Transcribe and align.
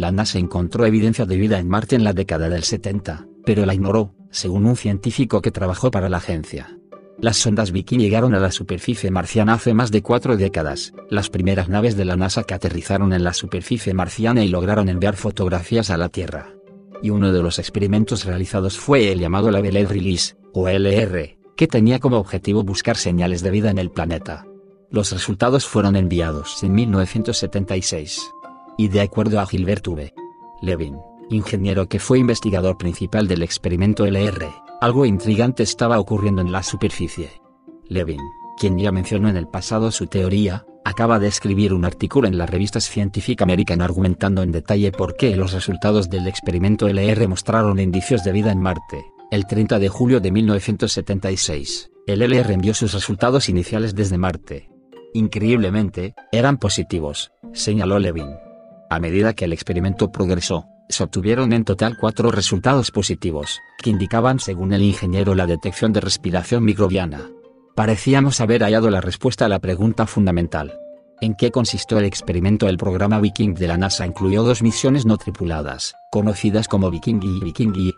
La 0.00 0.12
NASA 0.12 0.38
encontró 0.38 0.86
evidencia 0.86 1.26
de 1.26 1.36
vida 1.36 1.58
en 1.58 1.68
Marte 1.68 1.94
en 1.94 2.04
la 2.04 2.14
década 2.14 2.48
del 2.48 2.62
70, 2.62 3.26
pero 3.44 3.66
la 3.66 3.74
ignoró, 3.74 4.14
según 4.30 4.64
un 4.64 4.74
científico 4.74 5.42
que 5.42 5.50
trabajó 5.50 5.90
para 5.90 6.08
la 6.08 6.16
agencia. 6.16 6.78
Las 7.18 7.36
sondas 7.36 7.70
Viking 7.70 7.98
llegaron 7.98 8.34
a 8.34 8.40
la 8.40 8.50
superficie 8.50 9.10
marciana 9.10 9.52
hace 9.52 9.74
más 9.74 9.90
de 9.90 10.00
cuatro 10.00 10.38
décadas, 10.38 10.94
las 11.10 11.28
primeras 11.28 11.68
naves 11.68 11.98
de 11.98 12.06
la 12.06 12.16
NASA 12.16 12.44
que 12.44 12.54
aterrizaron 12.54 13.12
en 13.12 13.24
la 13.24 13.34
superficie 13.34 13.92
marciana 13.92 14.42
y 14.42 14.48
lograron 14.48 14.88
enviar 14.88 15.16
fotografías 15.16 15.90
a 15.90 15.98
la 15.98 16.08
Tierra. 16.08 16.54
Y 17.02 17.10
uno 17.10 17.30
de 17.30 17.42
los 17.42 17.58
experimentos 17.58 18.24
realizados 18.24 18.78
fue 18.78 19.12
el 19.12 19.20
llamado 19.20 19.50
Label 19.50 19.86
Release, 19.86 20.34
o 20.54 20.66
LR, 20.66 21.36
que 21.58 21.66
tenía 21.66 21.98
como 21.98 22.16
objetivo 22.16 22.62
buscar 22.62 22.96
señales 22.96 23.42
de 23.42 23.50
vida 23.50 23.70
en 23.70 23.76
el 23.76 23.90
planeta. 23.90 24.46
Los 24.88 25.12
resultados 25.12 25.66
fueron 25.66 25.94
enviados 25.94 26.62
en 26.62 26.72
1976. 26.72 28.30
Y 28.80 28.88
de 28.88 29.02
acuerdo 29.02 29.40
a 29.40 29.46
Gilbert 29.46 29.86
V. 29.86 30.14
Levin, 30.62 30.96
ingeniero 31.28 31.86
que 31.86 31.98
fue 31.98 32.18
investigador 32.18 32.78
principal 32.78 33.28
del 33.28 33.42
experimento 33.42 34.06
LR, 34.06 34.48
algo 34.80 35.04
intrigante 35.04 35.62
estaba 35.62 36.00
ocurriendo 36.00 36.40
en 36.40 36.50
la 36.50 36.62
superficie. 36.62 37.28
Levin, 37.84 38.22
quien 38.58 38.78
ya 38.78 38.90
mencionó 38.90 39.28
en 39.28 39.36
el 39.36 39.48
pasado 39.48 39.90
su 39.90 40.06
teoría, 40.06 40.64
acaba 40.82 41.18
de 41.18 41.28
escribir 41.28 41.74
un 41.74 41.84
artículo 41.84 42.26
en 42.26 42.38
la 42.38 42.46
revista 42.46 42.80
Scientific 42.80 43.42
American 43.42 43.82
argumentando 43.82 44.42
en 44.42 44.50
detalle 44.50 44.92
por 44.92 45.14
qué 45.14 45.36
los 45.36 45.52
resultados 45.52 46.08
del 46.08 46.26
experimento 46.26 46.88
LR 46.88 47.28
mostraron 47.28 47.80
indicios 47.80 48.24
de 48.24 48.32
vida 48.32 48.50
en 48.50 48.62
Marte. 48.62 49.04
El 49.30 49.46
30 49.46 49.78
de 49.78 49.90
julio 49.90 50.20
de 50.20 50.32
1976, 50.32 51.90
el 52.06 52.22
LR 52.22 52.54
envió 52.54 52.72
sus 52.72 52.94
resultados 52.94 53.50
iniciales 53.50 53.94
desde 53.94 54.16
Marte. 54.16 54.70
Increíblemente, 55.12 56.14
eran 56.32 56.56
positivos, 56.56 57.30
señaló 57.52 57.98
Levin. 57.98 58.30
A 58.90 58.98
medida 58.98 59.34
que 59.34 59.44
el 59.44 59.52
experimento 59.52 60.10
progresó, 60.10 60.66
se 60.88 61.04
obtuvieron 61.04 61.52
en 61.52 61.64
total 61.64 61.96
cuatro 61.96 62.32
resultados 62.32 62.90
positivos, 62.90 63.60
que 63.80 63.88
indicaban 63.88 64.40
según 64.40 64.72
el 64.72 64.82
ingeniero 64.82 65.36
la 65.36 65.46
detección 65.46 65.92
de 65.92 66.00
respiración 66.00 66.64
microbiana. 66.64 67.30
Parecíamos 67.76 68.40
haber 68.40 68.64
hallado 68.64 68.90
la 68.90 69.00
respuesta 69.00 69.44
a 69.44 69.48
la 69.48 69.60
pregunta 69.60 70.08
fundamental. 70.08 70.76
¿En 71.20 71.36
qué 71.36 71.52
consistió 71.52 71.98
el 71.98 72.04
experimento? 72.04 72.68
El 72.68 72.78
programa 72.78 73.20
Viking 73.20 73.54
de 73.54 73.68
la 73.68 73.76
NASA 73.76 74.04
incluyó 74.06 74.42
dos 74.42 74.60
misiones 74.60 75.06
no 75.06 75.18
tripuladas, 75.18 75.94
conocidas 76.10 76.66
como 76.66 76.90
Viking 76.90 77.20
y 77.22 77.44
Viking 77.44 77.92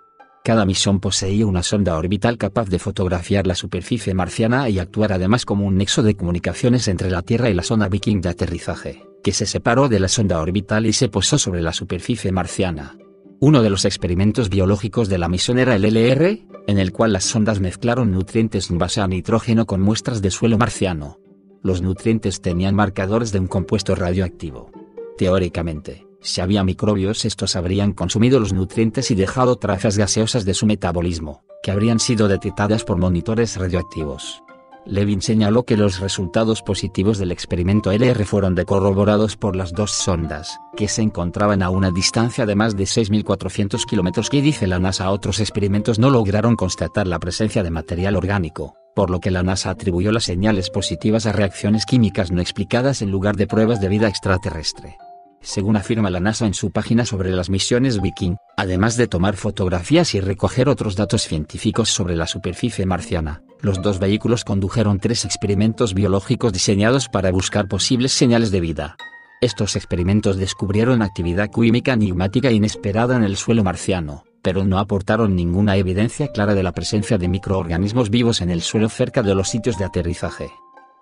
Cada 0.44 0.66
misión 0.66 1.00
poseía 1.00 1.46
una 1.46 1.62
sonda 1.62 1.96
orbital 1.96 2.36
capaz 2.36 2.68
de 2.68 2.78
fotografiar 2.78 3.46
la 3.46 3.54
superficie 3.54 4.12
marciana 4.12 4.68
y 4.68 4.78
actuar 4.78 5.14
además 5.14 5.46
como 5.46 5.64
un 5.64 5.78
nexo 5.78 6.02
de 6.02 6.16
comunicaciones 6.16 6.86
entre 6.86 7.10
la 7.10 7.22
Tierra 7.22 7.48
y 7.48 7.54
la 7.54 7.62
sonda 7.62 7.88
Viking 7.88 8.20
de 8.20 8.28
aterrizaje 8.28 9.11
que 9.22 9.32
se 9.32 9.46
separó 9.46 9.88
de 9.88 10.00
la 10.00 10.08
sonda 10.08 10.40
orbital 10.40 10.86
y 10.86 10.92
se 10.92 11.08
posó 11.08 11.38
sobre 11.38 11.62
la 11.62 11.72
superficie 11.72 12.32
marciana. 12.32 12.96
Uno 13.40 13.62
de 13.62 13.70
los 13.70 13.84
experimentos 13.84 14.48
biológicos 14.50 15.08
de 15.08 15.18
la 15.18 15.28
misión 15.28 15.58
era 15.58 15.74
el 15.74 15.84
LR, 15.84 16.46
en 16.66 16.78
el 16.78 16.92
cual 16.92 17.12
las 17.12 17.24
sondas 17.24 17.60
mezclaron 17.60 18.12
nutrientes 18.12 18.70
en 18.70 18.78
base 18.78 19.00
a 19.00 19.08
nitrógeno 19.08 19.66
con 19.66 19.80
muestras 19.80 20.22
de 20.22 20.30
suelo 20.30 20.58
marciano. 20.58 21.18
Los 21.62 21.82
nutrientes 21.82 22.40
tenían 22.40 22.74
marcadores 22.74 23.32
de 23.32 23.40
un 23.40 23.48
compuesto 23.48 23.94
radioactivo. 23.94 24.70
Teóricamente, 25.18 26.06
si 26.20 26.40
había 26.40 26.62
microbios 26.62 27.24
estos 27.24 27.56
habrían 27.56 27.92
consumido 27.92 28.38
los 28.38 28.52
nutrientes 28.52 29.10
y 29.10 29.16
dejado 29.16 29.56
trazas 29.56 29.98
gaseosas 29.98 30.44
de 30.44 30.54
su 30.54 30.66
metabolismo, 30.66 31.42
que 31.62 31.72
habrían 31.72 31.98
sido 31.98 32.28
detectadas 32.28 32.84
por 32.84 32.98
monitores 32.98 33.56
radioactivos. 33.56 34.42
Levin 34.84 35.22
señaló 35.22 35.62
que 35.62 35.76
los 35.76 36.00
resultados 36.00 36.62
positivos 36.62 37.18
del 37.18 37.30
experimento 37.30 37.92
LR 37.92 38.24
fueron 38.24 38.56
corroborados 38.66 39.36
por 39.36 39.54
las 39.54 39.72
dos 39.72 39.92
sondas, 39.92 40.58
que 40.76 40.88
se 40.88 41.02
encontraban 41.02 41.62
a 41.62 41.70
una 41.70 41.90
distancia 41.90 42.46
de 42.46 42.56
más 42.56 42.76
de 42.76 42.84
6.400 42.84 43.84
kilómetros 43.84 44.28
que 44.28 44.42
dice 44.42 44.66
la 44.66 44.80
NASA 44.80 45.10
otros 45.10 45.38
experimentos 45.38 45.98
no 45.98 46.10
lograron 46.10 46.56
constatar 46.56 47.06
la 47.06 47.20
presencia 47.20 47.62
de 47.62 47.70
material 47.70 48.16
orgánico, 48.16 48.74
por 48.94 49.08
lo 49.08 49.20
que 49.20 49.30
la 49.30 49.44
NASA 49.44 49.70
atribuyó 49.70 50.10
las 50.10 50.24
señales 50.24 50.68
positivas 50.68 51.26
a 51.26 51.32
reacciones 51.32 51.86
químicas 51.86 52.32
no 52.32 52.40
explicadas 52.40 53.02
en 53.02 53.10
lugar 53.10 53.36
de 53.36 53.46
pruebas 53.46 53.80
de 53.80 53.88
vida 53.88 54.08
extraterrestre. 54.08 54.96
Según 55.40 55.76
afirma 55.76 56.10
la 56.10 56.20
NASA 56.20 56.46
en 56.46 56.54
su 56.54 56.70
página 56.70 57.04
sobre 57.04 57.30
las 57.30 57.50
misiones 57.50 58.00
Viking, 58.00 58.36
además 58.56 58.96
de 58.96 59.08
tomar 59.08 59.36
fotografías 59.36 60.14
y 60.14 60.20
recoger 60.20 60.68
otros 60.68 60.94
datos 60.94 61.22
científicos 61.22 61.90
sobre 61.90 62.16
la 62.16 62.28
superficie 62.28 62.86
marciana, 62.86 63.42
los 63.62 63.80
dos 63.80 64.00
vehículos 64.00 64.44
condujeron 64.44 64.98
tres 64.98 65.24
experimentos 65.24 65.94
biológicos 65.94 66.52
diseñados 66.52 67.08
para 67.08 67.30
buscar 67.30 67.68
posibles 67.68 68.12
señales 68.12 68.50
de 68.50 68.60
vida. 68.60 68.96
Estos 69.40 69.76
experimentos 69.76 70.36
descubrieron 70.36 71.00
actividad 71.00 71.48
química 71.48 71.92
enigmática 71.92 72.50
inesperada 72.50 73.16
en 73.16 73.22
el 73.22 73.36
suelo 73.36 73.62
marciano, 73.62 74.24
pero 74.42 74.64
no 74.64 74.78
aportaron 74.78 75.36
ninguna 75.36 75.76
evidencia 75.76 76.28
clara 76.28 76.54
de 76.54 76.64
la 76.64 76.72
presencia 76.72 77.18
de 77.18 77.28
microorganismos 77.28 78.10
vivos 78.10 78.40
en 78.40 78.50
el 78.50 78.62
suelo 78.62 78.88
cerca 78.88 79.22
de 79.22 79.34
los 79.36 79.48
sitios 79.48 79.78
de 79.78 79.84
aterrizaje. 79.84 80.50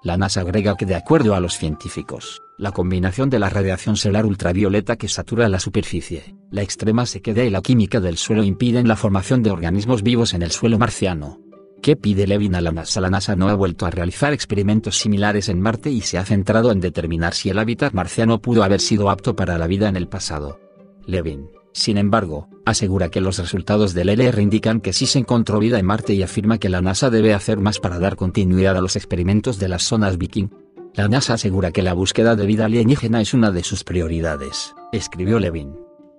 La 0.02 0.16
NASA 0.16 0.40
agrega 0.40 0.76
que 0.76 0.86
de 0.86 0.94
acuerdo 0.94 1.34
a 1.34 1.40
los 1.40 1.58
científicos, 1.58 2.40
la 2.58 2.72
combinación 2.72 3.28
de 3.28 3.38
la 3.38 3.50
radiación 3.50 3.96
solar 3.96 4.24
ultravioleta 4.24 4.96
que 4.96 5.08
satura 5.08 5.48
la 5.48 5.60
superficie, 5.60 6.34
la 6.50 6.62
extrema 6.62 7.04
sequedad 7.04 7.44
y 7.44 7.50
la 7.50 7.62
química 7.62 8.00
del 8.00 8.16
suelo 8.16 8.42
impiden 8.42 8.88
la 8.88 8.96
formación 8.96 9.42
de 9.42 9.50
organismos 9.50 10.02
vivos 10.02 10.32
en 10.34 10.42
el 10.42 10.50
suelo 10.50 10.78
marciano. 10.78 11.49
¿Qué 11.82 11.96
pide 11.96 12.26
Levin 12.26 12.54
a 12.54 12.60
la 12.60 12.72
NASA? 12.72 13.00
La 13.00 13.08
NASA 13.08 13.36
no 13.36 13.48
ha 13.48 13.54
vuelto 13.54 13.86
a 13.86 13.90
realizar 13.90 14.34
experimentos 14.34 14.98
similares 14.98 15.48
en 15.48 15.60
Marte 15.60 15.90
y 15.90 16.02
se 16.02 16.18
ha 16.18 16.26
centrado 16.26 16.72
en 16.72 16.80
determinar 16.80 17.32
si 17.32 17.48
el 17.48 17.58
hábitat 17.58 17.94
marciano 17.94 18.42
pudo 18.42 18.62
haber 18.62 18.80
sido 18.80 19.08
apto 19.08 19.34
para 19.34 19.56
la 19.56 19.66
vida 19.66 19.88
en 19.88 19.96
el 19.96 20.06
pasado. 20.06 20.60
Levin, 21.06 21.48
sin 21.72 21.96
embargo, 21.96 22.48
asegura 22.66 23.08
que 23.08 23.22
los 23.22 23.38
resultados 23.38 23.94
del 23.94 24.10
LR 24.10 24.42
indican 24.42 24.80
que 24.80 24.92
sí 24.92 25.06
se 25.06 25.20
encontró 25.20 25.58
vida 25.58 25.78
en 25.78 25.86
Marte 25.86 26.12
y 26.12 26.22
afirma 26.22 26.58
que 26.58 26.68
la 26.68 26.82
NASA 26.82 27.08
debe 27.08 27.32
hacer 27.32 27.58
más 27.58 27.78
para 27.78 27.98
dar 27.98 28.16
continuidad 28.16 28.76
a 28.76 28.82
los 28.82 28.96
experimentos 28.96 29.58
de 29.58 29.68
las 29.68 29.82
zonas 29.82 30.18
Viking. 30.18 30.50
La 30.94 31.08
NASA 31.08 31.34
asegura 31.34 31.70
que 31.70 31.82
la 31.82 31.94
búsqueda 31.94 32.36
de 32.36 32.44
vida 32.44 32.66
alienígena 32.66 33.22
es 33.22 33.32
una 33.32 33.52
de 33.52 33.62
sus 33.62 33.84
prioridades, 33.84 34.74
escribió 34.92 35.38
Levin. 35.38 35.76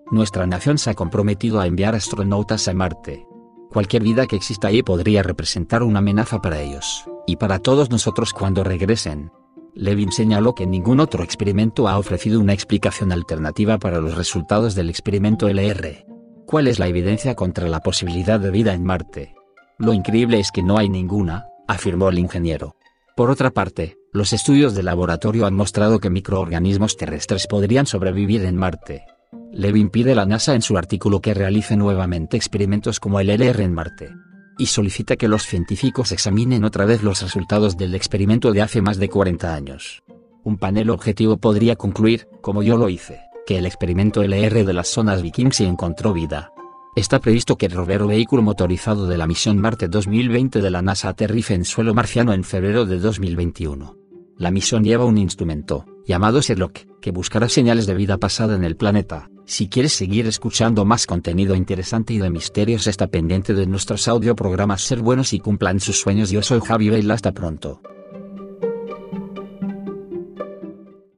Nuestra 0.10 0.48
nación 0.48 0.80
se 0.80 0.90
ha 0.90 0.94
comprometido 0.96 1.60
a 1.60 1.68
enviar 1.68 1.94
astronautas 1.94 2.68
a 2.68 2.74
Marte. 2.74 3.26
Cualquier 3.72 4.04
vida 4.04 4.28
que 4.28 4.36
exista 4.36 4.68
ahí 4.68 4.84
podría 4.84 5.24
representar 5.24 5.82
una 5.82 6.00
amenaza 6.00 6.42
para 6.42 6.60
ellos, 6.60 7.06
y 7.26 7.38
para 7.38 7.60
todos 7.60 7.90
nosotros 7.90 8.34
cuando 8.34 8.66
regresen. 8.66 9.32
Levin 9.74 10.12
señaló 10.12 10.54
que 10.54 10.68
ningún 10.68 11.00
otro 11.00 11.24
experimento 11.24 11.88
ha 11.88 11.98
ofrecido 11.98 12.42
una 12.42 12.52
explicación 12.52 13.14
alternativa 13.14 13.78
para 13.78 14.02
los 14.02 14.18
resultados 14.18 14.76
del 14.76 14.90
experimento 14.90 15.48
LR. 15.48 16.06
¿Cuál 16.46 16.68
es 16.68 16.80
la 16.80 16.88
evidencia 16.88 17.34
contra 17.36 17.70
la 17.70 17.80
posibilidad 17.80 18.42
de 18.42 18.52
vida 18.52 18.74
en 18.74 18.84
Marte? 18.84 19.36
Lo 19.80 19.94
increíble 19.94 20.42
es 20.42 20.52
que 20.52 20.64
no 20.64 20.78
hay 20.78 20.90
ninguna, 20.90 21.46
afirmó 21.66 22.10
el 22.10 22.20
ingeniero. 22.20 22.76
Por 23.16 23.30
otra 23.30 23.52
parte, 23.52 23.96
los 24.12 24.34
estudios 24.34 24.76
de 24.76 24.84
laboratorio 24.84 25.46
han 25.46 25.54
mostrado 25.54 26.00
que 26.00 26.10
microorganismos 26.10 26.98
terrestres 26.98 27.48
podrían 27.48 27.86
sobrevivir 27.86 28.44
en 28.44 28.58
Marte. 28.58 29.06
Levin 29.54 29.90
pide 29.90 30.14
a 30.14 30.16
la 30.16 30.26
NASA 30.26 30.56
en 30.56 30.62
su 30.62 30.78
artículo 30.78 31.22
que 31.22 31.34
realice 31.34 31.76
nuevamente 31.76 32.38
experimentos 32.38 33.00
como 33.00 33.20
el 33.20 33.30
LR 33.30 33.64
en 33.64 33.74
Marte 33.74 34.14
y 34.62 34.68
solicita 34.68 35.16
que 35.16 35.28
los 35.28 35.48
científicos 35.48 36.12
examinen 36.12 36.64
otra 36.64 36.86
vez 36.86 37.02
los 37.02 37.24
resultados 37.24 37.78
del 37.78 37.96
experimento 37.96 38.52
de 38.52 38.62
hace 38.62 38.80
más 38.80 38.98
de 38.98 39.10
40 39.10 39.56
años. 39.56 40.04
Un 40.44 40.60
panel 40.60 40.92
objetivo 40.92 41.38
podría 41.38 41.76
concluir, 41.76 42.28
como 42.42 42.62
yo 42.62 42.78
lo 42.78 42.88
hice, 42.88 43.22
que 43.48 43.58
el 43.58 43.66
experimento 43.66 44.22
LR 44.22 44.64
de 44.64 44.74
las 44.74 44.88
zonas 44.88 45.24
Viking 45.24 45.52
sí 45.52 45.66
encontró 45.66 46.14
vida. 46.14 46.52
Está 46.96 47.20
previsto 47.20 47.58
que 47.58 47.66
el 47.66 47.72
rovero 47.72 48.06
vehículo 48.06 48.44
motorizado 48.44 49.08
de 49.08 49.18
la 49.18 49.26
misión 49.26 49.58
Marte 49.58 49.88
2020 49.88 50.62
de 50.62 50.70
la 50.70 50.84
NASA 50.84 51.10
aterrice 51.10 51.56
en 51.56 51.66
suelo 51.66 51.96
marciano 51.96 52.32
en 52.32 52.44
febrero 52.44 52.86
de 52.86 53.00
2021. 53.00 53.98
La 54.38 54.52
misión 54.52 54.84
lleva 54.84 55.06
un 55.06 55.18
instrumento, 55.18 55.86
llamado 56.06 56.40
Sherlock, 56.40 56.82
que 57.02 57.10
buscará 57.10 57.50
señales 57.50 57.88
de 57.88 57.96
vida 57.96 58.20
pasada 58.20 58.56
en 58.56 58.64
el 58.64 58.76
planeta, 58.76 59.31
si 59.46 59.68
quieres 59.68 59.94
seguir 59.94 60.28
escuchando 60.28 60.86
más 60.86 61.06
contenido 61.06 61.56
interesante 61.56 62.14
y 62.14 62.18
de 62.20 62.30
misterios 62.30 62.88
está 62.88 63.08
pendiente 63.08 63.54
de 63.54 63.68
nuestros 63.68 64.08
audio 64.08 64.36
programas 64.36 64.82
Ser 64.82 65.00
Buenos 65.00 65.34
y 65.34 65.40
Cumplan 65.40 65.80
sus 65.80 66.00
sueños. 66.00 66.30
Yo 66.32 66.42
soy 66.42 66.62
Javi 66.62 66.90
Vela. 66.90 67.14
Hasta 67.14 67.32
pronto. 67.32 67.82